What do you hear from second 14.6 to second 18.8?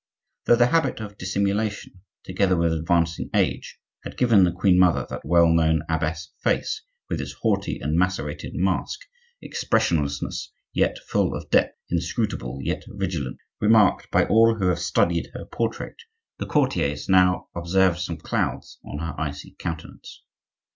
have studied her portrait, the courtiers now observed some clouds